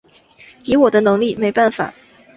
[0.63, 1.93] 以我的能力没办法